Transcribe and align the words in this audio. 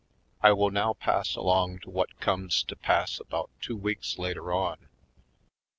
I 0.41 0.51
will 0.51 0.71
now 0.71 0.93
pass 0.95 1.35
along 1.35 1.81
to 1.83 1.91
what 1.91 2.19
comes 2.19 2.63
to 2.63 2.75
pass 2.75 3.19
about 3.19 3.51
two 3.61 3.77
weeks 3.77 4.17
later 4.17 4.51
on. 4.51 4.89